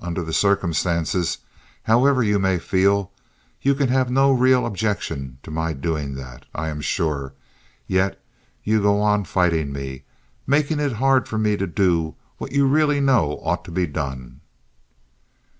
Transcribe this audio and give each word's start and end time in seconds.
Under 0.00 0.24
the 0.24 0.32
circumstances, 0.32 1.38
however 1.84 2.20
you 2.20 2.40
may 2.40 2.58
feel, 2.58 3.12
you 3.62 3.76
can 3.76 3.86
have 3.90 4.10
no 4.10 4.32
real 4.32 4.66
objection 4.66 5.38
to 5.44 5.52
my 5.52 5.72
doing 5.72 6.16
that, 6.16 6.46
I 6.52 6.66
am 6.68 6.80
sure; 6.80 7.32
yet 7.86 8.20
you 8.64 8.82
go 8.82 9.00
on 9.00 9.22
fighting 9.22 9.72
me—making 9.72 10.80
it 10.80 10.94
hard 10.94 11.28
for 11.28 11.38
me 11.38 11.56
to 11.56 11.68
do 11.68 12.16
what 12.38 12.50
you 12.50 12.66
really 12.66 13.00
know 13.00 13.38
ought 13.44 13.64
to 13.66 13.70
be 13.70 13.86
done." 13.86 14.40